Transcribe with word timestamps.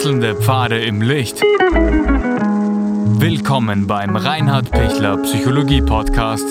Wechselnde 0.00 0.34
Pfade 0.34 0.78
im 0.80 1.02
Licht. 1.02 1.42
Willkommen 3.20 3.86
beim 3.86 4.16
Reinhard 4.16 4.70
Pichler 4.70 5.18
Psychologie 5.18 5.82
Podcast. 5.82 6.46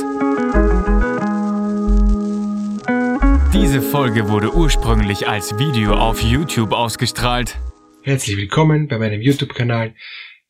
Diese 3.52 3.81
Folge 3.81 4.30
wurde 4.30 4.54
ursprünglich 4.54 5.27
als 5.27 5.57
Video 5.57 5.95
auf 5.95 6.21
YouTube 6.21 6.73
ausgestrahlt. 6.73 7.57
Herzlich 8.04 8.38
willkommen 8.38 8.88
bei 8.88 8.99
meinem 8.99 9.20
YouTube-Kanal. 9.20 9.95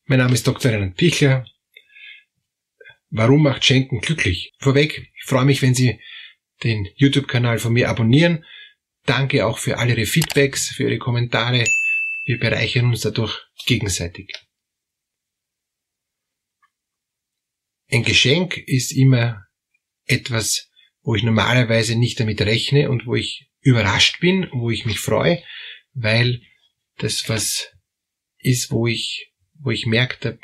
Mein 0.04 0.20
Name 0.20 0.34
ist 0.34 0.46
Dr. 0.46 0.74
Reinhard 0.74 0.98
Pichler. 0.98 1.46
Warum 3.12 3.44
macht 3.44 3.64
Schenken 3.64 4.02
glücklich? 4.02 4.52
Vorweg, 4.60 5.10
ich 5.18 5.24
freue 5.24 5.46
mich, 5.46 5.62
wenn 5.62 5.74
Sie 5.74 6.02
den 6.66 6.86
YouTube-Kanal 6.96 7.60
von 7.60 7.72
mir 7.72 7.90
abonnieren. 7.90 8.44
Danke 9.06 9.46
auch 9.46 9.58
für 9.58 9.78
alle 9.78 9.94
Ihre 9.94 10.06
Feedbacks, 10.06 10.68
für 10.68 10.84
Ihre 10.84 10.98
Kommentare. 10.98 11.64
Wir 12.30 12.38
bereichern 12.38 12.86
uns 12.86 13.02
dadurch 13.02 13.42
gegenseitig. 13.66 14.32
Ein 17.88 18.04
Geschenk 18.04 18.56
ist 18.56 18.92
immer 18.92 19.48
etwas, 20.06 20.70
wo 21.02 21.16
ich 21.16 21.24
normalerweise 21.24 21.96
nicht 21.96 22.20
damit 22.20 22.40
rechne 22.42 22.92
und 22.92 23.08
wo 23.08 23.16
ich 23.16 23.50
überrascht 23.62 24.20
bin, 24.20 24.48
wo 24.52 24.70
ich 24.70 24.86
mich 24.86 25.00
freue, 25.00 25.44
weil 25.94 26.44
das 26.98 27.28
was 27.30 27.74
ist, 28.38 28.70
wo 28.70 28.86
ich, 28.86 29.32
wo 29.56 29.72
ich 29.72 29.88
merke, 29.88 30.18
da, 30.20 30.38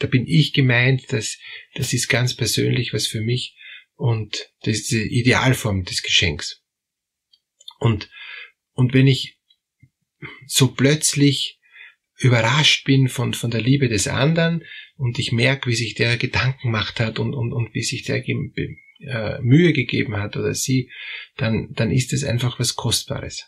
da 0.00 0.08
bin 0.08 0.26
ich 0.26 0.52
gemeint, 0.52 1.12
das, 1.12 1.38
das 1.74 1.92
ist 1.92 2.08
ganz 2.08 2.34
persönlich 2.34 2.92
was 2.92 3.06
für 3.06 3.20
mich 3.20 3.56
und 3.94 4.50
das 4.62 4.78
ist 4.78 4.90
die 4.90 5.20
Idealform 5.20 5.84
des 5.84 6.02
Geschenks. 6.02 6.64
Und, 7.78 8.10
und 8.72 8.92
wenn 8.92 9.06
ich 9.06 9.37
so 10.46 10.68
plötzlich 10.68 11.58
überrascht 12.18 12.84
bin 12.84 13.08
von, 13.08 13.34
von 13.34 13.50
der 13.50 13.60
Liebe 13.60 13.88
des 13.88 14.08
anderen 14.08 14.64
und 14.96 15.18
ich 15.18 15.32
merke, 15.32 15.70
wie 15.70 15.76
sich 15.76 15.94
der 15.94 16.16
Gedanken 16.16 16.68
gemacht 16.68 16.98
hat 17.00 17.18
und, 17.18 17.34
und, 17.34 17.52
und 17.52 17.74
wie 17.74 17.82
sich 17.82 18.02
der 18.02 18.26
äh, 18.28 19.40
Mühe 19.40 19.72
gegeben 19.72 20.16
hat 20.16 20.36
oder 20.36 20.54
sie, 20.54 20.90
dann, 21.36 21.72
dann 21.74 21.92
ist 21.92 22.12
es 22.12 22.24
einfach 22.24 22.58
was 22.58 22.74
Kostbares. 22.74 23.46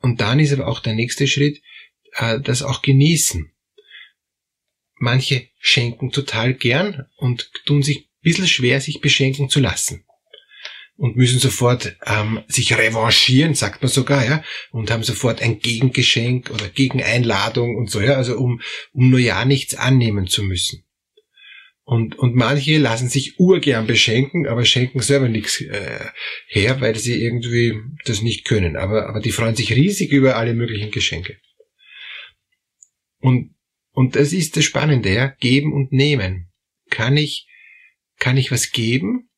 Und 0.00 0.20
dann 0.20 0.40
ist 0.40 0.52
aber 0.52 0.66
auch 0.66 0.80
der 0.80 0.94
nächste 0.94 1.28
Schritt, 1.28 1.62
äh, 2.14 2.40
das 2.40 2.62
auch 2.62 2.82
genießen. 2.82 3.52
Manche 4.96 5.48
schenken 5.58 6.10
total 6.10 6.54
gern 6.54 7.06
und 7.16 7.52
tun 7.64 7.84
sich 7.84 7.98
ein 7.98 8.08
bisschen 8.22 8.48
schwer, 8.48 8.80
sich 8.80 9.00
beschenken 9.00 9.48
zu 9.48 9.60
lassen 9.60 10.04
und 11.02 11.16
müssen 11.16 11.40
sofort 11.40 11.96
ähm, 12.06 12.44
sich 12.46 12.78
revanchieren, 12.78 13.54
sagt 13.54 13.82
man 13.82 13.90
sogar, 13.90 14.24
ja, 14.24 14.44
und 14.70 14.88
haben 14.92 15.02
sofort 15.02 15.42
ein 15.42 15.58
Gegengeschenk 15.58 16.48
oder 16.50 16.68
Gegeneinladung 16.68 17.74
und 17.74 17.90
so, 17.90 18.00
ja, 18.00 18.14
also 18.14 18.38
um, 18.38 18.60
um 18.92 19.10
nur 19.10 19.18
ja 19.18 19.44
nichts 19.44 19.74
annehmen 19.74 20.28
zu 20.28 20.44
müssen. 20.44 20.84
Und, 21.82 22.16
und 22.20 22.36
manche 22.36 22.78
lassen 22.78 23.08
sich 23.08 23.40
urgern 23.40 23.88
beschenken, 23.88 24.46
aber 24.46 24.64
schenken 24.64 25.00
selber 25.00 25.28
nichts 25.28 25.60
äh, 25.60 26.06
her, 26.46 26.80
weil 26.80 26.94
sie 26.94 27.20
irgendwie 27.20 27.80
das 28.04 28.22
nicht 28.22 28.44
können. 28.44 28.76
Aber, 28.76 29.08
aber 29.08 29.18
die 29.18 29.32
freuen 29.32 29.56
sich 29.56 29.74
riesig 29.74 30.12
über 30.12 30.36
alle 30.36 30.54
möglichen 30.54 30.92
Geschenke. 30.92 31.36
Und, 33.18 33.56
und 33.90 34.14
das 34.14 34.32
ist 34.32 34.56
das 34.56 34.62
Spannende, 34.62 35.12
ja, 35.12 35.26
geben 35.26 35.72
und 35.72 35.90
nehmen. 35.90 36.52
Kann 36.90 37.16
ich, 37.16 37.48
kann 38.20 38.36
ich 38.36 38.52
was 38.52 38.70
geben 38.70 39.28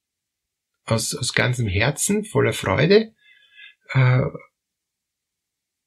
aus, 0.84 1.14
aus 1.14 1.32
ganzem 1.32 1.66
Herzen, 1.66 2.24
voller 2.24 2.52
Freude, 2.52 3.14
äh, 3.92 4.22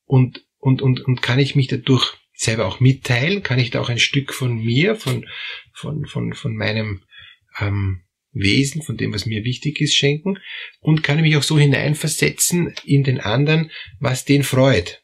und, 0.05 0.45
und, 0.57 0.81
und, 0.81 1.01
und 1.01 1.21
kann 1.21 1.39
ich 1.39 1.55
mich 1.55 1.67
dadurch 1.67 2.15
selber 2.33 2.65
auch 2.65 2.79
mitteilen? 2.79 3.43
Kann 3.43 3.59
ich 3.59 3.71
da 3.71 3.81
auch 3.81 3.89
ein 3.89 3.99
Stück 3.99 4.33
von 4.33 4.55
mir, 4.55 4.95
von, 4.95 5.27
von, 5.73 6.05
von, 6.05 6.33
von 6.33 6.55
meinem 6.55 7.03
ähm, 7.59 8.03
Wesen, 8.31 8.81
von 8.81 8.97
dem, 8.97 9.13
was 9.13 9.25
mir 9.25 9.43
wichtig 9.43 9.81
ist, 9.81 9.95
schenken? 9.95 10.39
Und 10.79 11.03
kann 11.03 11.17
ich 11.17 11.23
mich 11.23 11.35
auch 11.35 11.43
so 11.43 11.59
hineinversetzen 11.59 12.73
in 12.85 13.03
den 13.03 13.19
anderen, 13.19 13.71
was 13.99 14.25
den 14.25 14.43
freut? 14.43 15.03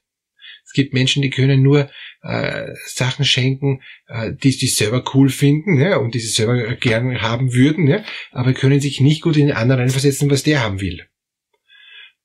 Es 0.66 0.72
gibt 0.72 0.94
Menschen, 0.94 1.22
die 1.22 1.30
können 1.30 1.62
nur 1.62 1.92
äh, 2.24 2.74
Sachen 2.86 3.26
schenken, 3.26 3.82
äh, 4.08 4.32
die 4.34 4.52
sie 4.52 4.68
selber 4.68 5.04
cool 5.14 5.30
finden 5.30 5.78
ja, 5.78 5.98
und 5.98 6.16
die 6.16 6.20
sie 6.20 6.32
selber 6.32 6.76
gern 6.76 7.22
haben 7.22 7.54
würden, 7.54 7.88
ja, 7.88 8.04
aber 8.32 8.54
können 8.54 8.80
sich 8.80 9.02
nicht 9.02 9.22
gut 9.22 9.38
in 9.38 9.48
den 9.48 9.56
anderen 9.56 9.84
einversetzen, 9.84 10.30
was 10.30 10.44
der 10.44 10.64
haben 10.64 10.80
will. 10.82 11.06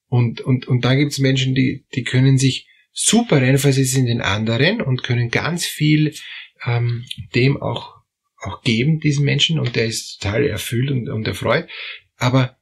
Und, 0.07 0.41
und, 0.41 0.67
und 0.67 0.85
da 0.85 0.95
gibt 0.95 1.13
es 1.13 1.19
Menschen, 1.19 1.55
die, 1.55 1.85
die 1.95 2.05
können 2.05 2.39
sich 2.39 2.69
super 2.93 3.43
reinversetzen 3.43 4.01
in 4.01 4.07
den 4.07 4.21
anderen 4.23 4.81
und 4.81 5.03
können 5.03 5.31
ganz 5.31 5.67
viel 5.67 6.15
ähm, 6.65 7.05
dem 7.35 7.61
auch, 7.61 7.97
auch 8.41 8.63
geben, 8.63 9.01
diesen 9.01 9.25
Menschen, 9.25 9.59
und 9.59 9.77
der 9.77 9.87
ist 9.87 10.21
total 10.21 10.47
erfüllt 10.47 10.91
und, 10.91 11.09
und 11.09 11.27
erfreut. 11.27 11.69
Aber, 12.17 12.57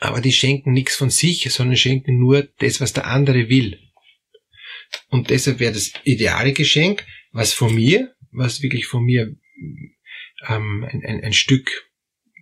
aber 0.00 0.20
die 0.20 0.32
schenken 0.32 0.72
nichts 0.72 0.96
von 0.96 1.10
sich, 1.10 1.50
sondern 1.50 1.76
schenken 1.76 2.18
nur 2.18 2.42
das, 2.58 2.80
was 2.80 2.92
der 2.92 3.06
andere 3.06 3.48
will. 3.48 3.78
Und 5.14 5.30
deshalb 5.30 5.60
wäre 5.60 5.72
das 5.72 5.92
ideale 6.02 6.52
Geschenk, 6.52 7.06
was 7.30 7.52
von 7.52 7.72
mir, 7.72 8.16
was 8.32 8.62
wirklich 8.62 8.86
von 8.86 9.04
mir 9.04 9.36
ähm, 10.48 10.84
ein, 10.90 11.04
ein, 11.06 11.22
ein 11.22 11.32
Stück, 11.32 11.88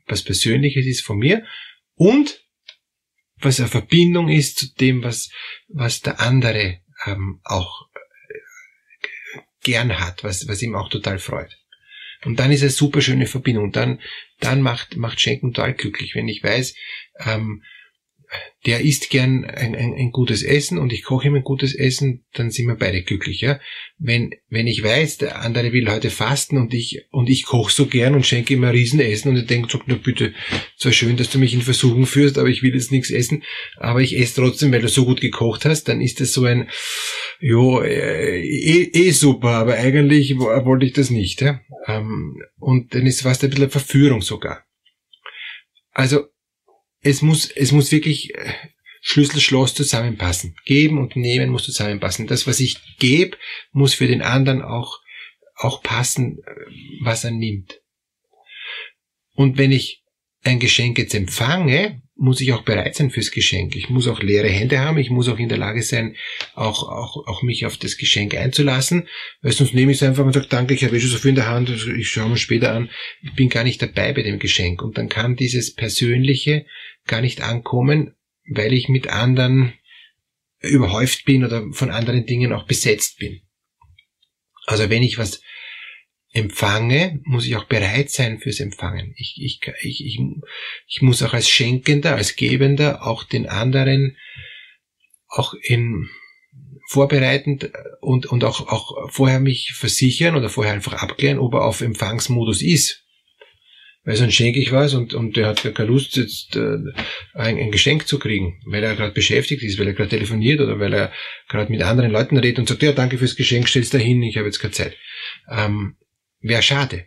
was 0.07 0.23
Persönliches 0.23 0.87
ist 0.87 1.03
von 1.03 1.19
mir 1.19 1.45
und 1.97 2.43
was 3.37 3.61
eine 3.61 3.69
Verbindung 3.69 4.31
ist 4.31 4.59
zu 4.59 4.75
dem, 4.75 5.05
was, 5.05 5.29
was 5.69 6.01
der 6.01 6.19
andere 6.21 6.81
ähm, 7.05 7.43
auch 7.45 7.91
äh, 7.95 9.41
gern 9.63 10.01
hat, 10.01 10.25
was, 10.25 10.49
was 10.49 10.63
ihm 10.63 10.75
auch 10.75 10.89
total 10.89 11.19
freut. 11.19 11.55
Und 12.25 12.41
dann 12.41 12.53
ist 12.53 12.63
es 12.63 12.79
super 12.79 13.03
schöne 13.03 13.27
Verbindung. 13.27 13.73
Dann, 13.73 14.01
dann 14.41 14.63
macht, 14.63 14.97
macht 14.97 15.21
Schenken 15.21 15.53
total 15.53 15.75
glücklich, 15.75 16.15
wenn 16.15 16.27
ich 16.27 16.43
weiß, 16.43 16.75
ähm, 17.27 17.65
der 18.65 18.81
isst 18.81 19.11
gern 19.11 19.45
ein, 19.45 19.75
ein, 19.75 19.95
ein 19.95 20.11
gutes 20.13 20.43
Essen 20.43 20.79
und 20.79 20.93
ich 20.93 21.03
koche 21.03 21.27
ihm 21.27 21.35
ein 21.35 21.43
gutes 21.43 21.75
Essen, 21.75 22.25
dann 22.33 22.51
sind 22.51 22.69
wir 22.69 22.77
beide 22.77 23.03
glücklich. 23.03 23.41
Ja? 23.41 23.59
Wenn, 23.99 24.31
wenn 24.49 24.69
ich 24.69 24.83
weiß, 24.85 25.19
der 25.19 25.43
andere 25.43 25.73
will 25.73 25.91
heute 25.91 26.11
fasten 26.11 26.59
und 26.59 26.73
ich, 26.73 27.05
und 27.11 27.29
ich 27.29 27.45
koche 27.45 27.73
so 27.73 27.87
gern 27.87 28.15
und 28.15 28.25
schenke 28.25 28.55
ihm 28.55 28.63
ein 28.63 28.71
Riesenessen 28.71 29.31
und 29.31 29.37
er 29.37 29.43
denkt, 29.43 29.73
sag 29.73 29.89
nur 29.89 29.99
bitte, 29.99 30.33
zwar 30.77 30.93
schön, 30.93 31.17
dass 31.17 31.31
du 31.31 31.39
mich 31.39 31.55
in 31.55 31.63
Versuchung 31.63 32.07
führst, 32.07 32.39
aber 32.39 32.49
ich 32.49 32.63
will 32.63 32.75
jetzt 32.75 32.93
nichts 32.93 33.11
essen, 33.11 33.43
aber 33.77 34.01
ich 34.01 34.19
esse 34.19 34.41
trotzdem, 34.41 34.73
weil 34.73 34.83
du 34.83 34.89
so 34.89 35.05
gut 35.05 35.21
gekocht 35.21 35.65
hast, 35.65 35.89
dann 35.89 36.01
ist 36.01 36.21
das 36.21 36.33
so 36.33 36.45
ein, 36.45 36.69
jo, 37.41 37.83
eh, 37.83 38.91
eh 38.93 39.11
super, 39.11 39.51
aber 39.51 39.75
eigentlich 39.75 40.39
wollte 40.39 40.87
ich 40.87 40.93
das 40.93 41.11
nicht. 41.11 41.41
Ja? 41.41 41.61
Ähm, 41.89 42.41
und 42.59 42.95
dann 42.95 43.07
ist 43.07 43.23
fast 43.23 43.43
ein 43.43 43.51
bisschen 43.51 43.71
Verführung 43.71 44.23
sogar. 44.23 44.65
Also 45.91 46.32
es 47.03 47.23
muss, 47.23 47.51
es 47.51 47.73
muss 47.73 47.93
wirklich 47.93 48.35
äh, 48.35 48.53
Schlüssel-Schloss 49.03 49.75
zusammenpassen. 49.75 50.55
Geben 50.65 50.99
und 50.99 51.17
nehmen 51.17 51.51
muss 51.51 51.65
zusammenpassen. 51.65 52.27
Das, 52.27 52.47
was 52.47 52.61
ich 52.61 52.77
gebe, 52.99 53.37
muss 53.73 53.95
für 53.95 54.07
den 54.07 54.23
anderen 54.23 54.63
auch, 54.63 55.01
auch 55.57 55.83
passen, 55.83 56.39
äh, 56.39 56.51
was 57.03 57.25
er 57.25 57.33
nimmt. 57.33 57.81
Und 59.35 59.59
wenn 59.59 59.73
ich 59.73 60.03
ein 60.45 60.61
Geschenk 60.61 60.99
jetzt 60.99 61.15
empfange, 61.15 62.03
muss 62.15 62.41
ich 62.41 62.53
auch 62.53 62.63
bereit 62.63 62.95
sein 62.95 63.11
fürs 63.11 63.33
Geschenk. 63.33 63.75
Ich 63.75 63.89
muss 63.89 64.07
auch 64.07 64.23
leere 64.23 64.49
Hände 64.49 64.79
haben. 64.79 64.99
Ich 64.99 65.11
muss 65.11 65.29
auch 65.29 65.39
in 65.39 65.49
der 65.49 65.59
Lage 65.59 65.83
sein, 65.83 66.15
auch, 66.55 66.85
auch, 66.85 67.27
auch 67.27 67.43
mich 67.43 67.67
auf 67.67 67.77
das 67.79 67.97
Geschenk 67.97 68.37
einzulassen. 68.37 69.09
Weil 69.41 69.53
sonst 69.53 69.75
nehme 69.75 69.91
ich 69.91 69.99
es 69.99 70.03
einfach 70.05 70.25
und 70.25 70.33
sage, 70.33 70.47
danke, 70.49 70.75
ich 70.75 70.85
habe 70.85 70.97
eh 70.97 71.01
schon 71.01 71.11
so 71.11 71.19
viel 71.19 71.31
in 71.31 71.37
der 71.37 71.49
Hand, 71.49 71.71
ich 71.71 72.09
schaue 72.09 72.29
mir 72.29 72.37
später 72.37 72.75
an. 72.75 72.91
Ich 73.23 73.35
bin 73.35 73.49
gar 73.49 73.65
nicht 73.65 73.83
dabei 73.83 74.13
bei 74.13 74.23
dem 74.23 74.39
Geschenk. 74.39 74.83
Und 74.83 74.99
dann 74.99 75.09
kann 75.09 75.35
dieses 75.35 75.75
Persönliche 75.75 76.67
gar 77.13 77.21
nicht 77.21 77.43
ankommen, 77.43 78.17
weil 78.49 78.73
ich 78.73 78.89
mit 78.89 79.09
anderen 79.09 79.75
überhäuft 80.61 81.27
bin 81.27 81.45
oder 81.45 81.71
von 81.73 81.91
anderen 81.91 82.25
Dingen 82.25 82.55
auch 82.55 82.67
besetzt 82.67 83.19
bin. 83.19 83.43
Also 84.65 84.89
wenn 84.89 85.03
ich 85.03 85.19
was 85.19 85.43
empfange, 86.33 87.21
muss 87.25 87.47
ich 87.47 87.57
auch 87.57 87.65
bereit 87.65 88.11
sein 88.11 88.39
fürs 88.39 88.61
Empfangen. 88.61 89.13
Ich, 89.19 89.39
ich, 89.39 89.61
ich, 89.83 90.07
ich, 90.07 90.21
ich 90.87 91.03
muss 91.03 91.23
auch 91.23 91.35
als 91.35 91.51
Schenkender, 91.51 92.15
als 92.15 92.37
Gebender 92.37 93.07
auch 93.07 93.25
den 93.25 93.47
anderen 93.47 94.17
auch 95.29 95.53
in 95.63 96.09
vorbereitend 96.89 97.71
und, 98.01 98.25
und 98.25 98.43
auch, 98.45 98.69
auch 98.69 99.11
vorher 99.11 99.41
mich 99.41 99.73
versichern 99.75 100.35
oder 100.35 100.49
vorher 100.49 100.73
einfach 100.73 100.95
abklären, 100.95 101.39
ob 101.39 101.53
er 101.53 101.67
auf 101.67 101.83
Empfangsmodus 101.83 102.63
ist. 102.63 103.02
Weil 104.05 104.17
sonst 104.17 104.35
schenke 104.35 104.59
ich 104.59 104.73
was 104.73 104.95
und, 104.95 105.15
und 105.15 105.37
der 105.37 105.47
hat 105.47 105.63
keine 105.63 105.89
Lust, 105.89 106.17
jetzt 106.17 106.57
äh, 106.57 106.79
ein, 107.35 107.57
ein 107.57 107.71
Geschenk 107.71 108.09
zu 108.09 108.19
kriegen, 108.19 108.61
weil 108.67 108.83
er 108.83 108.97
gerade 108.97 109.15
beschäftigt 109.15 109.63
ist, 109.63 109.79
weil 109.79 109.87
er 109.87 109.93
gerade 109.93 110.11
telefoniert 110.11 110.61
oder 110.61 110.81
weil 110.81 110.93
er 110.93 111.13
gerade 111.49 111.71
mit 111.71 111.83
anderen 111.83 112.11
Leuten 112.11 112.37
redet 112.37 112.59
und 112.59 112.69
sagt, 112.69 112.83
ja, 112.83 112.93
danke 112.93 113.19
fürs 113.19 113.37
Geschenk, 113.37 113.69
stell's 113.69 113.91
da 113.91 113.99
hin, 113.99 114.23
ich 114.23 114.37
habe 114.37 114.47
jetzt 114.47 114.59
keine 114.59 114.73
Zeit. 114.73 114.97
Ähm, 115.49 115.97
Wäre 116.41 116.63
schade. 116.63 117.07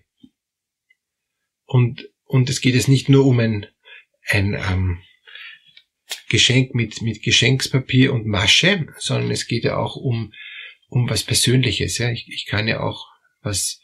Und, 1.65 2.07
und 2.23 2.49
es 2.49 2.61
geht 2.61 2.75
jetzt 2.75 2.87
nicht 2.87 3.09
nur 3.09 3.25
um 3.25 3.39
ein, 3.39 3.65
ein, 4.29 4.53
ähm, 4.53 4.99
Geschenk 6.29 6.75
mit, 6.75 7.01
mit 7.01 7.23
Geschenkspapier 7.23 8.13
und 8.13 8.25
Masche, 8.25 8.87
sondern 8.97 9.31
es 9.31 9.47
geht 9.47 9.63
ja 9.63 9.77
auch 9.77 9.95
um, 9.95 10.33
um 10.87 11.09
was 11.09 11.23
Persönliches. 11.23 11.97
Ja? 11.97 12.11
Ich, 12.11 12.27
ich 12.29 12.45
kann 12.45 12.67
ja 12.67 12.81
auch 12.81 13.07
was 13.41 13.81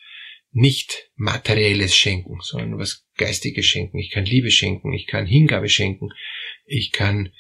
nicht 0.51 1.09
materielles 1.15 1.95
schenken, 1.95 2.39
sondern 2.41 2.77
was 2.77 3.05
Geistiges 3.15 3.65
schenken. 3.65 3.97
Ich 3.97 4.11
kann 4.11 4.25
Liebe 4.25 4.51
schenken, 4.51 4.93
ich 4.93 5.07
kann 5.07 5.25
Hingabe 5.25 5.69
schenken, 5.69 6.09
ich 6.65 6.91
kann 6.91 7.31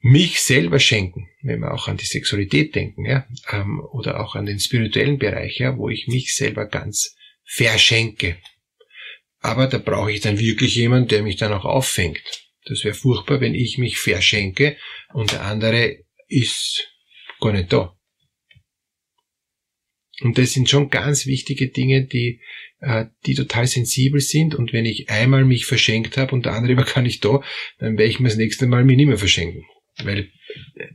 mich 0.00 0.40
selber 0.40 0.78
schenken, 0.78 1.28
wenn 1.42 1.60
wir 1.60 1.72
auch 1.72 1.88
an 1.88 1.96
die 1.96 2.06
Sexualität 2.06 2.74
denken, 2.74 3.04
ja, 3.04 3.26
ähm, 3.50 3.80
oder 3.80 4.20
auch 4.20 4.34
an 4.34 4.46
den 4.46 4.60
spirituellen 4.60 5.18
Bereich, 5.18 5.58
ja, 5.58 5.76
wo 5.76 5.88
ich 5.88 6.06
mich 6.06 6.34
selber 6.34 6.66
ganz 6.66 7.16
verschenke. 7.44 8.36
Aber 9.40 9.66
da 9.66 9.78
brauche 9.78 10.12
ich 10.12 10.20
dann 10.20 10.38
wirklich 10.38 10.76
jemanden, 10.76 11.08
der 11.08 11.22
mich 11.22 11.36
dann 11.36 11.52
auch 11.52 11.64
auffängt. 11.64 12.22
Das 12.64 12.84
wäre 12.84 12.94
furchtbar, 12.94 13.40
wenn 13.40 13.54
ich 13.54 13.78
mich 13.78 13.98
verschenke 13.98 14.76
und 15.12 15.32
der 15.32 15.42
andere 15.42 16.04
ist 16.26 16.88
gar 17.40 17.52
nicht 17.52 17.72
da. 17.72 17.97
Und 20.20 20.38
das 20.38 20.52
sind 20.52 20.68
schon 20.68 20.90
ganz 20.90 21.26
wichtige 21.26 21.68
Dinge, 21.68 22.04
die, 22.04 22.40
äh, 22.80 23.06
die 23.26 23.34
total 23.34 23.66
sensibel 23.66 24.20
sind. 24.20 24.54
Und 24.54 24.72
wenn 24.72 24.84
ich 24.84 25.10
einmal 25.10 25.44
mich 25.44 25.66
verschenkt 25.66 26.16
habe 26.16 26.34
und 26.34 26.46
der 26.46 26.54
andere 26.54 26.76
war 26.76 26.84
gar 26.84 27.02
nicht 27.02 27.24
da, 27.24 27.42
dann 27.78 27.96
werde 27.98 28.10
ich 28.10 28.20
mir 28.20 28.28
das 28.28 28.36
nächste 28.36 28.66
Mal 28.66 28.84
mich 28.84 28.96
nicht 28.96 29.06
mehr 29.06 29.18
verschenken. 29.18 29.64
Weil 30.02 30.30
äh, 30.74 30.88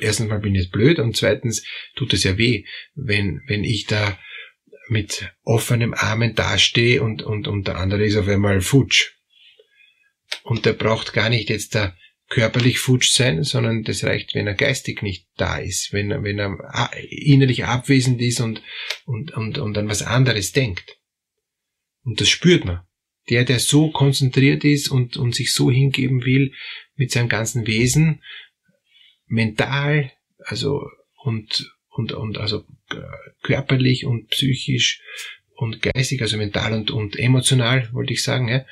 erstens 0.00 0.28
mal 0.28 0.40
bin 0.40 0.54
ich 0.54 0.62
jetzt 0.62 0.72
blöd 0.72 0.98
und 0.98 1.16
zweitens 1.16 1.64
tut 1.96 2.12
es 2.12 2.24
ja 2.24 2.38
weh, 2.38 2.64
wenn, 2.94 3.42
wenn 3.46 3.64
ich 3.64 3.86
da 3.86 4.18
mit 4.88 5.32
offenem 5.44 5.94
Armen 5.94 6.34
dastehe 6.34 7.02
und, 7.02 7.22
und, 7.22 7.48
und 7.48 7.68
der 7.68 7.76
andere 7.76 8.04
ist 8.04 8.16
auf 8.16 8.28
einmal 8.28 8.60
futsch. 8.60 9.12
Und 10.42 10.64
der 10.64 10.72
braucht 10.72 11.12
gar 11.12 11.28
nicht 11.28 11.48
jetzt 11.48 11.74
da 11.74 11.96
körperlich 12.30 12.78
futsch 12.78 13.10
sein, 13.10 13.42
sondern 13.42 13.82
das 13.82 14.04
reicht, 14.04 14.34
wenn 14.34 14.46
er 14.46 14.54
geistig 14.54 15.02
nicht 15.02 15.26
da 15.36 15.58
ist, 15.58 15.92
wenn 15.92 16.12
er, 16.12 16.22
wenn 16.22 16.38
er 16.38 16.56
innerlich 17.10 17.64
abwesend 17.64 18.22
ist 18.22 18.40
und, 18.40 18.62
und, 19.04 19.32
und, 19.32 19.58
und 19.58 19.76
an 19.76 19.88
was 19.88 20.02
anderes 20.02 20.52
denkt. 20.52 20.96
Und 22.04 22.20
das 22.20 22.28
spürt 22.28 22.64
man. 22.64 22.80
Der, 23.28 23.44
der 23.44 23.58
so 23.58 23.90
konzentriert 23.90 24.64
ist 24.64 24.88
und, 24.88 25.16
und 25.16 25.34
sich 25.34 25.52
so 25.52 25.70
hingeben 25.70 26.24
will 26.24 26.54
mit 26.94 27.10
seinem 27.10 27.28
ganzen 27.28 27.66
Wesen, 27.66 28.22
mental, 29.26 30.12
also 30.38 30.88
und, 31.22 31.72
und, 31.88 32.12
und 32.12 32.38
also 32.38 32.64
körperlich 33.42 34.06
und 34.06 34.28
psychisch 34.30 35.02
und 35.60 35.82
geistig, 35.82 36.22
also 36.22 36.38
mental 36.38 36.72
und, 36.72 36.90
und 36.90 37.18
emotional, 37.18 37.90
wollte 37.92 38.14
ich 38.14 38.22
sagen, 38.22 38.48
ja, 38.48 38.64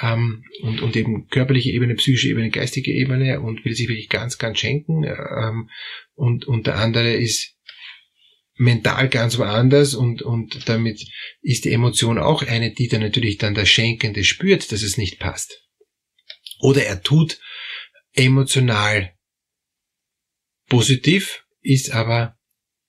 ähm, 0.00 0.44
und, 0.62 0.80
und 0.80 0.94
eben 0.94 1.26
körperliche 1.26 1.72
Ebene, 1.72 1.96
psychische 1.96 2.28
Ebene, 2.28 2.50
geistige 2.50 2.92
Ebene 2.92 3.40
und 3.40 3.64
will 3.64 3.74
sich 3.74 3.88
wirklich 3.88 4.08
ganz, 4.08 4.38
ganz 4.38 4.60
schenken. 4.60 5.02
Ähm, 5.02 5.68
und, 6.14 6.46
und 6.46 6.68
der 6.68 6.76
andere 6.76 7.14
ist 7.14 7.56
mental 8.54 9.08
ganz 9.08 9.38
woanders 9.38 9.94
und, 9.94 10.22
und 10.22 10.68
damit 10.68 11.04
ist 11.42 11.64
die 11.64 11.72
Emotion 11.72 12.16
auch 12.16 12.44
eine, 12.44 12.72
die 12.72 12.86
dann 12.86 13.00
natürlich 13.00 13.38
dann 13.38 13.54
der 13.54 13.66
Schenkende 13.66 14.22
spürt, 14.22 14.70
dass 14.70 14.82
es 14.82 14.96
nicht 14.96 15.18
passt. 15.18 15.64
Oder 16.60 16.84
er 16.84 17.02
tut 17.02 17.40
emotional 18.12 19.12
positiv, 20.68 21.44
ist 21.60 21.90
aber, 21.90 22.38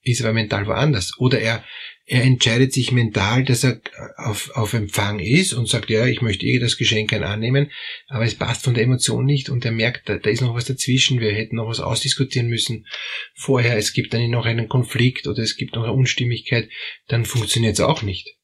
ist 0.03 0.21
aber 0.21 0.33
mental 0.33 0.67
woanders. 0.67 1.17
Oder 1.17 1.39
er, 1.41 1.65
er 2.09 2.23
entscheidet 2.23 2.71
sich 2.71 2.93
mental, 2.93 3.43
dass 3.43 3.65
er 3.65 3.81
auf, 4.15 4.49
auf 4.51 4.71
Empfang 4.71 5.19
ist 5.19 5.51
und 5.51 5.67
sagt, 5.67 5.89
ja, 5.89 6.05
ich 6.05 6.21
möchte 6.21 6.45
eh 6.45 6.57
das 6.57 6.77
Geschenk 6.77 7.11
annehmen, 7.11 7.69
aber 8.07 8.23
es 8.23 8.35
passt 8.35 8.63
von 8.63 8.73
der 8.73 8.85
Emotion 8.85 9.25
nicht 9.25 9.49
und 9.49 9.65
er 9.65 9.73
merkt, 9.73 10.07
da, 10.07 10.17
da 10.17 10.29
ist 10.29 10.41
noch 10.41 10.55
was 10.55 10.63
dazwischen, 10.63 11.19
wir 11.19 11.33
hätten 11.33 11.57
noch 11.57 11.67
was 11.67 11.81
ausdiskutieren 11.81 12.47
müssen 12.47 12.87
vorher, 13.35 13.75
es 13.77 13.91
gibt 13.91 14.13
dann 14.13 14.29
noch 14.29 14.45
einen 14.45 14.69
Konflikt 14.69 15.27
oder 15.27 15.43
es 15.43 15.57
gibt 15.57 15.75
noch 15.75 15.83
eine 15.83 15.91
Unstimmigkeit, 15.91 16.69
dann 17.09 17.25
funktioniert 17.25 17.73
es 17.73 17.81
auch 17.81 18.01
nicht. 18.01 18.37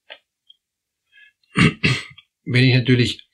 Wenn 2.44 2.66
ich 2.66 2.74
natürlich 2.74 3.30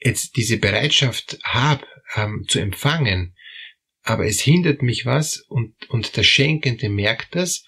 jetzt 0.00 0.36
diese 0.36 0.58
Bereitschaft 0.58 1.38
habe, 1.44 1.86
ähm, 2.16 2.44
zu 2.48 2.58
empfangen, 2.58 3.36
aber 4.02 4.26
es 4.26 4.40
hindert 4.40 4.82
mich 4.82 5.06
was 5.06 5.38
und, 5.48 5.88
und 5.90 6.16
der 6.16 6.24
Schenkende 6.24 6.88
merkt 6.88 7.36
das, 7.36 7.64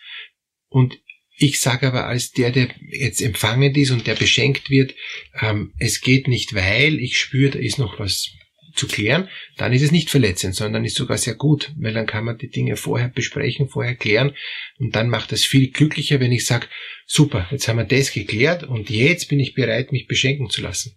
und 0.69 0.99
ich 1.39 1.61
sage 1.61 1.87
aber 1.87 2.07
als 2.07 2.33
der, 2.33 2.51
der 2.51 2.69
jetzt 2.91 3.21
empfangend 3.21 3.77
ist 3.77 3.91
und 3.91 4.07
der 4.07 4.15
beschenkt 4.15 4.71
wird, 4.71 4.95
ähm, 5.41 5.75
es 5.79 6.01
geht 6.01 6.29
nicht, 6.29 6.55
weil 6.55 6.99
ich 6.99 7.19
spüre, 7.19 7.51
da 7.51 7.59
ist 7.59 7.79
noch 7.79 7.99
was 7.99 8.31
zu 8.75 8.87
klären, 8.87 9.29
dann 9.57 9.73
ist 9.73 9.83
es 9.83 9.93
nicht 9.93 10.11
verletzend, 10.11 10.55
sondern 10.55 10.85
ist 10.85 10.97
sogar 10.97 11.19
sehr 11.19 11.35
gut, 11.35 11.75
weil 11.79 11.95
dann 11.95 12.07
kann 12.07 12.25
man 12.25 12.39
die 12.39 12.51
Dinge 12.51 12.77
vorher 12.77 13.09
besprechen, 13.09 13.69
vorher 13.69 13.95
klären 13.95 14.35
und 14.79 14.95
dann 14.95 15.09
macht 15.09 15.33
es 15.33 15.45
viel 15.45 15.71
glücklicher, 15.71 16.21
wenn 16.21 16.33
ich 16.33 16.47
sage, 16.47 16.69
super, 17.07 17.47
jetzt 17.51 17.69
haben 17.69 17.79
wir 17.79 17.85
das 17.85 18.13
geklärt 18.13 18.65
und 18.65 18.91
jetzt 18.91 19.29
bin 19.29 19.41
ich 19.41 19.55
bereit, 19.55 19.93
mich 19.93 20.07
beschenken 20.07 20.51
zu 20.51 20.63
lassen. 20.63 20.97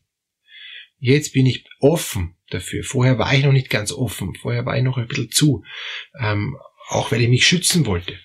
Jetzt 1.01 1.31
bin 1.31 1.45
ich 1.45 1.63
offen 1.79 2.35
dafür. 2.49 2.83
Vorher 2.83 3.17
war 3.17 3.33
ich 3.33 3.43
noch 3.43 3.53
nicht 3.53 3.69
ganz 3.69 3.93
offen, 3.93 4.35
vorher 4.35 4.65
war 4.65 4.77
ich 4.77 4.83
noch 4.83 4.97
ein 4.97 5.07
bisschen 5.07 5.31
zu, 5.31 5.63
ähm, 6.19 6.57
auch 6.89 7.11
weil 7.11 7.21
ich 7.21 7.29
mich 7.29 7.47
schützen 7.47 7.85
wollte. 7.85 8.19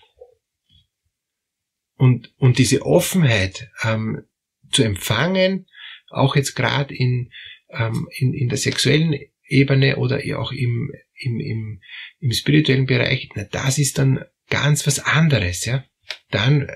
Und, 1.96 2.32
und 2.38 2.58
diese 2.58 2.84
Offenheit 2.84 3.70
ähm, 3.82 4.24
zu 4.70 4.82
empfangen, 4.82 5.66
auch 6.10 6.36
jetzt 6.36 6.54
gerade 6.54 6.94
in, 6.94 7.30
ähm, 7.70 8.08
in, 8.18 8.34
in 8.34 8.48
der 8.48 8.58
sexuellen 8.58 9.18
Ebene 9.46 9.96
oder 9.96 10.20
auch 10.38 10.52
im, 10.52 10.92
im, 11.14 11.40
im, 11.40 11.80
im 12.20 12.32
spirituellen 12.32 12.86
Bereich, 12.86 13.28
na, 13.34 13.44
das 13.44 13.78
ist 13.78 13.98
dann 13.98 14.24
ganz 14.48 14.86
was 14.86 14.98
anderes, 14.98 15.64
ja. 15.64 15.84
Dann 16.30 16.68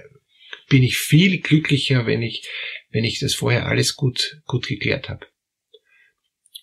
bin 0.68 0.82
ich 0.82 0.96
viel 0.96 1.40
glücklicher, 1.40 2.06
wenn 2.06 2.22
ich, 2.22 2.46
wenn 2.90 3.04
ich 3.04 3.18
das 3.18 3.34
vorher 3.34 3.66
alles 3.66 3.96
gut, 3.96 4.40
gut 4.46 4.66
geklärt 4.66 5.08
habe. 5.08 5.26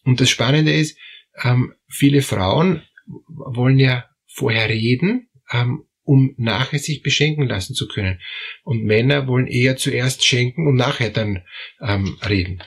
Und 0.04 0.22
das 0.22 0.30
Spannende 0.30 0.74
ist, 0.74 0.98
ähm, 1.44 1.74
viele 1.88 2.22
Frauen 2.22 2.84
wollen 3.28 3.80
ja 3.80 4.10
vorher 4.28 4.69
reden, 4.69 5.30
ähm, 5.52 5.86
um 6.06 6.34
nachher 6.38 6.80
sich 6.80 7.02
beschenken 7.02 7.48
lassen 7.48 7.74
zu 7.74 7.88
können. 7.88 8.22
Und 8.63 8.84
Männer 8.84 9.28
wollen 9.28 9.48
eher 9.48 9.75
zuerst 9.75 10.25
schenken 10.25 10.68
und 10.68 10.75
nachher 10.75 11.10
dann 11.10 11.44
ähm, 11.81 12.18
reden. 12.28 12.63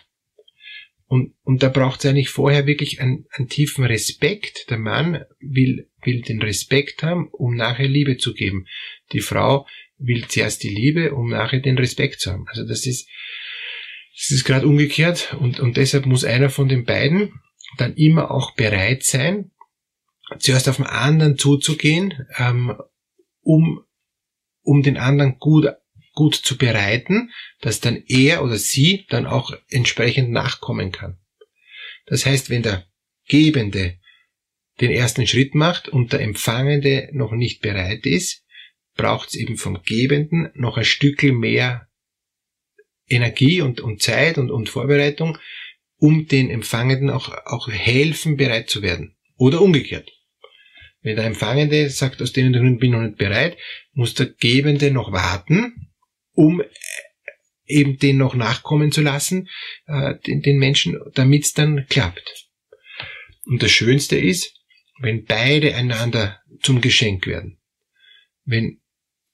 Und, 1.07 1.35
und 1.43 1.63
da 1.63 1.71
braucht 1.71 2.01
es 2.01 2.07
eigentlich 2.07 2.29
vorher 2.29 2.67
wirklich 2.67 3.01
einen, 3.01 3.25
einen 3.31 3.49
tiefen 3.49 3.85
Respekt. 3.85 4.69
Der 4.69 4.79
Mann 4.79 5.25
will, 5.41 5.89
will 6.03 6.21
den 6.21 6.43
Respekt 6.43 7.03
haben, 7.03 7.29
um 7.33 7.55
nachher 7.55 7.89
Liebe 7.89 8.19
zu 8.19 8.35
geben. 8.35 8.67
Die 9.13 9.21
Frau 9.21 9.67
will 9.97 10.27
zuerst 10.29 10.63
die 10.63 10.69
Liebe, 10.69 11.15
um 11.15 11.31
nachher 11.31 11.61
den 11.61 11.79
Respekt 11.79 12.21
zu 12.21 12.31
haben. 12.31 12.45
Also 12.49 12.67
das 12.67 12.85
ist, 12.87 13.09
das 14.15 14.31
ist 14.33 14.45
gerade 14.45 14.67
umgekehrt 14.67 15.35
und, 15.41 15.61
und 15.61 15.77
deshalb 15.77 16.05
muss 16.05 16.25
einer 16.25 16.51
von 16.51 16.69
den 16.69 16.85
beiden 16.85 17.33
dann 17.79 17.95
immer 17.95 18.31
auch 18.31 18.55
bereit 18.55 19.05
sein, 19.05 19.51
zuerst 20.39 20.69
auf 20.69 20.77
den 20.77 20.87
anderen 20.87 21.39
zuzugehen 21.39 22.27
ähm, 22.37 22.77
um, 23.49 23.83
um 24.63 24.83
den 24.83 24.99
anderen 24.99 25.39
gut, 25.39 25.69
gut 26.13 26.35
zu 26.35 26.59
bereiten, 26.59 27.31
dass 27.63 27.81
dann 27.81 28.05
er 28.07 28.45
oder 28.45 28.59
sie 28.59 29.07
dann 29.09 29.27
auch 29.27 29.55
entsprechend 29.71 30.31
nachkommen 30.31 30.93
kann. 30.93 31.19
Das 32.05 32.27
heißt, 32.27 32.51
wenn 32.51 32.63
der 32.63 32.87
Gebende 33.27 33.99
den 34.83 34.91
ersten 34.91 35.27
Schritt 35.27 35.55
macht 35.55 35.89
und 35.89 36.13
der 36.13 36.21
Empfangende 36.21 37.09
noch 37.13 37.33
nicht 37.33 37.63
bereit 37.63 38.05
ist, 38.05 38.45
braucht 38.97 39.31
es 39.31 39.37
eben 39.37 39.57
vom 39.57 39.83
Gebenden 39.83 40.51
noch 40.55 40.77
ein 40.77 40.85
Stückel 40.85 41.33
mehr 41.33 41.89
Energie 43.09 43.63
und, 43.63 43.81
und 43.81 44.03
Zeit 44.03 44.37
und, 44.37 44.51
und 44.51 44.69
Vorbereitung, 44.69 45.39
um 45.97 46.27
den 46.27 46.51
Empfangenden 46.51 47.09
auch, 47.09 47.31
auch 47.47 47.69
helfen, 47.69 48.37
bereit 48.37 48.69
zu 48.69 48.83
werden. 48.83 49.17
Oder 49.37 49.63
umgekehrt. 49.63 50.18
Wenn 51.09 51.17
der 51.17 51.25
Empfangende 51.25 51.89
sagt, 51.89 52.21
aus 52.21 52.35
den 52.35 52.53
Gründen 52.53 52.79
bin 52.79 52.91
ich 52.91 52.95
noch 52.99 53.03
nicht 53.03 53.17
bereit, 53.17 53.57
muss 53.95 54.13
der 54.13 54.27
Gebende 54.27 54.91
noch 54.91 55.11
warten, 55.11 55.89
um 56.35 56.61
äh, 56.61 56.67
eben 57.65 57.97
den 57.97 58.19
noch 58.19 58.35
nachkommen 58.35 58.93
zu 58.93 59.01
lassen, 59.01 59.49
äh, 59.87 60.17
den, 60.27 60.43
den 60.43 60.59
Menschen, 60.59 61.01
damit 61.15 61.45
es 61.45 61.55
dann 61.55 61.87
klappt. 61.89 62.51
Und 63.47 63.63
das 63.63 63.71
Schönste 63.71 64.19
ist, 64.19 64.55
wenn 65.01 65.25
beide 65.25 65.75
einander 65.77 66.43
zum 66.61 66.83
Geschenk 66.83 67.27
werden. 67.27 67.59
Wenn, 68.45 68.83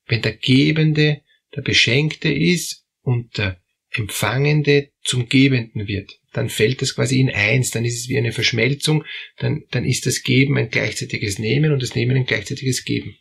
wenn 0.07 0.23
der 0.23 0.37
Gebende 0.37 1.23
der 1.57 1.62
Beschenkte 1.62 2.33
ist 2.33 2.87
und 3.00 3.37
der 3.37 3.61
Empfangende 3.94 4.90
zum 5.02 5.28
Gebenden 5.28 5.86
wird 5.86 6.18
dann 6.34 6.50
fällt 6.50 6.82
das 6.82 6.94
quasi 6.94 7.20
in 7.20 7.30
eins, 7.30 7.70
dann 7.70 7.84
ist 7.84 7.96
es 7.98 8.08
wie 8.08 8.18
eine 8.18 8.32
Verschmelzung, 8.32 9.04
dann, 9.38 9.64
dann 9.70 9.84
ist 9.84 10.04
das 10.04 10.22
Geben 10.22 10.58
ein 10.58 10.68
gleichzeitiges 10.68 11.38
Nehmen 11.38 11.72
und 11.72 11.82
das 11.82 11.94
Nehmen 11.94 12.16
ein 12.16 12.26
gleichzeitiges 12.26 12.84
Geben. 12.84 13.16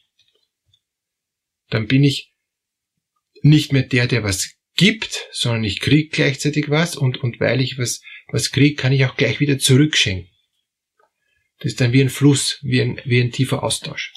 Dann 1.69 1.87
bin 1.87 2.03
ich 2.03 2.33
nicht 3.41 3.71
mehr 3.71 3.83
der, 3.83 4.07
der 4.07 4.23
was 4.23 4.55
gibt, 4.75 5.27
sondern 5.31 5.63
ich 5.63 5.79
krieg 5.79 6.11
gleichzeitig 6.11 6.69
was 6.69 6.95
und, 6.95 7.17
und 7.17 7.39
weil 7.39 7.61
ich 7.61 7.77
was, 7.77 8.01
was 8.27 8.51
krieg, 8.51 8.77
kann 8.77 8.91
ich 8.91 9.05
auch 9.05 9.15
gleich 9.15 9.39
wieder 9.39 9.59
zurückschenken. 9.59 10.29
Das 11.59 11.73
ist 11.73 11.81
dann 11.81 11.93
wie 11.93 12.01
ein 12.01 12.09
Fluss, 12.09 12.59
wie 12.63 12.81
ein, 12.81 12.99
wie 13.05 13.21
ein 13.21 13.31
tiefer 13.31 13.63
Austausch. 13.63 14.11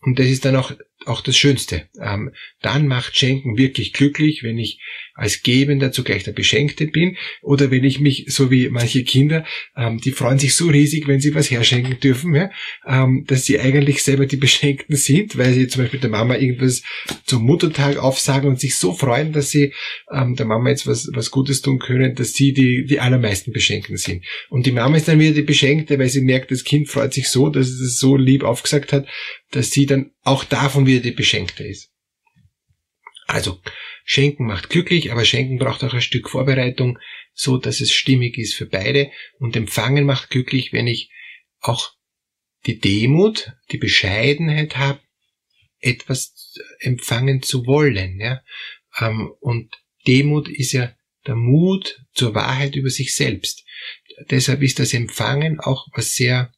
Und 0.00 0.18
das 0.18 0.26
ist 0.26 0.44
dann 0.44 0.56
auch 0.56 0.72
auch 1.06 1.20
das 1.20 1.36
Schönste. 1.36 1.88
Ähm, 2.00 2.32
dann 2.60 2.86
macht 2.86 3.16
Schenken 3.16 3.56
wirklich 3.56 3.92
glücklich, 3.92 4.42
wenn 4.42 4.58
ich 4.58 4.80
als 5.18 5.42
Gebender 5.42 5.90
zugleich 5.90 6.22
der 6.22 6.32
Beschenkte 6.32 6.86
bin 6.86 7.16
oder 7.42 7.70
wenn 7.72 7.82
ich 7.82 7.98
mich, 7.98 8.26
so 8.28 8.50
wie 8.50 8.68
manche 8.68 9.02
Kinder, 9.02 9.44
ähm, 9.76 9.98
die 9.98 10.12
freuen 10.12 10.38
sich 10.38 10.54
so 10.54 10.68
riesig, 10.68 11.08
wenn 11.08 11.20
sie 11.20 11.34
was 11.34 11.50
herschenken 11.50 11.98
dürfen, 11.98 12.34
ja, 12.34 12.50
ähm, 12.86 13.24
dass 13.26 13.44
sie 13.44 13.58
eigentlich 13.58 14.02
selber 14.02 14.26
die 14.26 14.36
Beschenkten 14.48 14.94
sind, 14.94 15.36
weil 15.36 15.52
sie 15.54 15.66
zum 15.66 15.82
Beispiel 15.82 15.98
der 15.98 16.10
Mama 16.10 16.36
irgendwas 16.36 16.82
zum 17.26 17.44
Muttertag 17.44 17.96
aufsagen 17.96 18.48
und 18.48 18.60
sich 18.60 18.78
so 18.78 18.92
freuen, 18.92 19.32
dass 19.32 19.50
sie 19.50 19.72
ähm, 20.12 20.36
der 20.36 20.46
Mama 20.46 20.70
jetzt 20.70 20.86
was, 20.86 21.08
was 21.12 21.32
Gutes 21.32 21.62
tun 21.62 21.80
können, 21.80 22.14
dass 22.14 22.34
sie 22.34 22.52
die, 22.52 22.86
die 22.86 23.00
allermeisten 23.00 23.52
Beschenkten 23.52 23.96
sind. 23.96 24.24
Und 24.50 24.66
die 24.66 24.72
Mama 24.72 24.96
ist 24.96 25.08
dann 25.08 25.18
wieder 25.18 25.34
die 25.34 25.42
Beschenkte, 25.42 25.98
weil 25.98 26.08
sie 26.08 26.20
merkt, 26.20 26.52
das 26.52 26.62
Kind 26.62 26.88
freut 26.88 27.12
sich 27.12 27.28
so, 27.28 27.48
dass 27.48 27.66
es 27.66 27.80
es 27.80 27.98
so 27.98 28.16
lieb 28.16 28.44
aufgesagt 28.44 28.92
hat, 28.92 29.06
dass 29.50 29.72
sie 29.72 29.86
dann 29.86 30.12
auch 30.22 30.44
davon 30.44 30.86
wieder 30.86 31.00
die 31.00 31.10
Beschenkte 31.10 31.64
ist. 31.64 31.90
Also, 33.26 33.60
Schenken 34.10 34.46
macht 34.46 34.70
glücklich, 34.70 35.12
aber 35.12 35.26
Schenken 35.26 35.58
braucht 35.58 35.84
auch 35.84 35.92
ein 35.92 36.00
Stück 36.00 36.30
Vorbereitung, 36.30 36.98
so 37.34 37.58
dass 37.58 37.82
es 37.82 37.92
stimmig 37.92 38.38
ist 38.38 38.54
für 38.54 38.64
beide. 38.64 39.10
Und 39.38 39.54
Empfangen 39.54 40.06
macht 40.06 40.30
glücklich, 40.30 40.72
wenn 40.72 40.86
ich 40.86 41.10
auch 41.60 41.92
die 42.64 42.78
Demut, 42.78 43.52
die 43.70 43.76
Bescheidenheit 43.76 44.78
habe, 44.78 45.02
etwas 45.80 46.54
empfangen 46.78 47.42
zu 47.42 47.66
wollen. 47.66 48.18
Ja? 48.18 48.42
Ähm, 48.98 49.30
und 49.40 49.76
Demut 50.06 50.48
ist 50.48 50.72
ja 50.72 50.96
der 51.26 51.36
Mut 51.36 52.00
zur 52.14 52.34
Wahrheit 52.34 52.76
über 52.76 52.88
sich 52.88 53.14
selbst. 53.14 53.66
Deshalb 54.30 54.62
ist 54.62 54.78
das 54.78 54.94
Empfangen 54.94 55.60
auch 55.60 55.86
was 55.92 56.14
sehr 56.14 56.50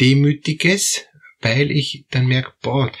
Demütiges, 0.00 1.06
weil 1.40 1.72
ich 1.72 2.06
dann 2.10 2.26
merke, 2.26 2.52
boah, 2.62 2.92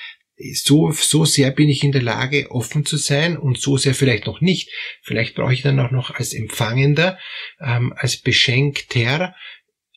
so, 0.54 0.90
so 0.90 1.24
sehr 1.24 1.50
bin 1.50 1.68
ich 1.68 1.84
in 1.84 1.92
der 1.92 2.02
Lage, 2.02 2.50
offen 2.50 2.84
zu 2.84 2.96
sein 2.96 3.36
und 3.36 3.60
so 3.60 3.76
sehr 3.76 3.94
vielleicht 3.94 4.26
noch 4.26 4.40
nicht. 4.40 4.70
Vielleicht 5.02 5.34
brauche 5.34 5.52
ich 5.52 5.62
dann 5.62 5.80
auch 5.80 5.90
noch 5.90 6.10
als 6.10 6.32
Empfangender, 6.34 7.18
ähm, 7.60 7.92
als 7.96 8.16
Beschenkter 8.16 9.34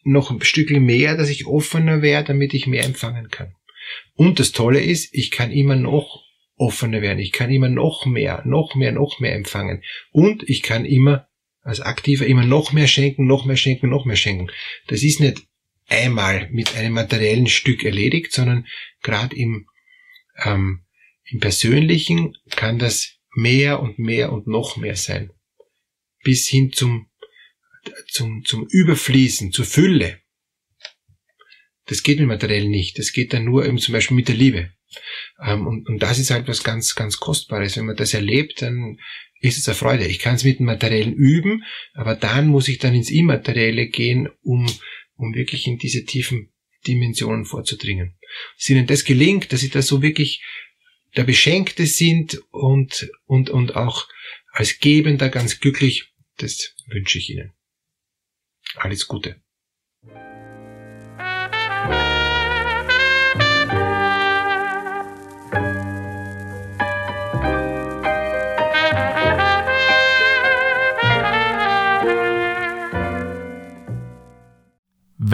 noch 0.04 0.30
ein 0.30 0.42
Stückchen 0.42 0.86
mehr, 0.86 1.18
dass 1.18 1.30
ich 1.30 1.48
offener 1.48 2.02
wäre, 2.02 2.24
damit 2.24 2.54
ich 2.54 2.68
mehr 2.68 2.86
empfangen 2.86 3.30
kann. 3.30 3.56
Und 4.14 4.40
das 4.40 4.52
Tolle 4.52 4.82
ist, 4.82 5.14
ich 5.14 5.32
kann 5.32 5.52
immer 5.52 5.76
noch 5.76 6.24
offener 6.58 7.02
werden. 7.02 7.20
Ich 7.20 7.32
kann 7.32 7.52
immer 7.52 7.70
noch 7.70 8.06
mehr, 8.06 8.42
noch 8.46 8.76
mehr, 8.76 8.92
noch 8.92 9.20
mehr 9.20 9.36
empfangen. 9.36 9.84
Und 10.12 10.48
ich 10.48 10.62
kann 10.62 10.86
immer 10.86 11.28
als 11.62 11.82
Aktiver 11.82 12.26
immer 12.26 12.46
noch 12.46 12.72
mehr 12.72 12.88
schenken, 12.88 13.26
noch 13.26 13.46
mehr 13.46 13.58
schenken, 13.58 13.90
noch 13.90 14.06
mehr 14.06 14.16
schenken. 14.16 14.52
Das 14.88 15.04
ist 15.04 15.20
nicht 15.20 15.42
einmal 15.88 16.48
mit 16.52 16.76
einem 16.76 16.94
materiellen 16.94 17.48
Stück 17.48 17.84
erledigt, 17.84 18.32
sondern 18.32 18.68
gerade 19.02 19.36
im, 19.36 19.68
ähm, 20.44 20.86
im 21.26 21.40
Persönlichen 21.40 22.38
kann 22.52 22.80
das 22.80 23.18
mehr 23.36 23.80
und 23.82 24.00
mehr 24.00 24.32
und 24.32 24.48
noch 24.48 24.78
mehr 24.78 24.96
sein. 24.96 25.32
Bis 26.24 26.48
hin 26.48 26.72
zum, 26.72 27.08
zum, 28.08 28.44
zum 28.46 28.68
Überfließen, 28.68 29.52
zur 29.52 29.66
Fülle. 29.66 30.22
Das 31.86 32.04
geht 32.04 32.20
mit 32.20 32.28
materiell 32.28 32.68
nicht. 32.68 32.98
Das 32.98 33.12
geht 33.12 33.34
dann 33.34 33.46
nur 33.46 33.66
eben 33.66 33.78
zum 33.78 33.94
Beispiel 33.94 34.16
mit 34.16 34.28
der 34.28 34.36
Liebe. 34.36 34.72
Ähm, 35.44 35.68
und, 35.68 35.88
und 35.88 36.00
das 36.00 36.20
ist 36.20 36.32
halt 36.32 36.48
was 36.48 36.64
ganz, 36.64 36.96
ganz 36.96 37.18
Kostbares. 37.18 37.78
Wenn 37.78 37.86
man 37.86 37.96
das 37.96 38.14
erlebt, 38.14 38.62
dann 38.62 39.00
ist 39.40 39.58
es 39.58 39.68
eine 39.68 39.76
Freude. 39.76 40.06
Ich 40.08 40.20
kann 40.20 40.36
es 40.36 40.44
mit 40.44 40.60
dem 40.60 40.66
Materiellen 40.66 41.14
üben, 41.14 41.64
aber 41.94 42.16
dann 42.16 42.48
muss 42.48 42.68
ich 42.68 42.80
dann 42.80 42.96
ins 42.96 43.12
Immaterielle 43.12 43.88
gehen, 43.88 44.30
um 44.42 44.68
um 45.18 45.34
wirklich 45.34 45.68
in 45.68 45.78
diese 45.78 46.06
tiefen 46.06 46.52
Dimensionen 46.88 47.46
vorzudringen. 47.46 48.18
Dass 48.58 48.70
ihnen 48.70 48.88
das 48.88 49.04
gelingt, 49.04 49.52
dass 49.52 49.62
sie 49.62 49.70
da 49.70 49.82
so 49.82 50.02
wirklich 50.02 50.44
der 51.16 51.24
Beschenkte 51.24 51.86
sind 51.86 52.42
und, 52.52 53.10
und, 53.26 53.50
und 53.50 53.76
auch 53.76 54.08
als 54.52 54.80
Gebender 54.80 55.30
ganz 55.30 55.60
glücklich, 55.60 56.12
das 56.38 56.76
wünsche 56.88 57.18
ich 57.18 57.30
Ihnen. 57.30 57.54
Alles 58.76 59.08
Gute. 59.08 59.42